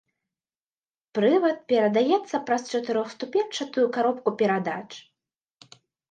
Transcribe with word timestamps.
Прывад 1.17 1.57
перадаецца 1.71 2.37
праз 2.47 2.63
чатырохступеньчатую 2.71 3.83
каробку 3.97 4.29
перадач. 4.39 4.87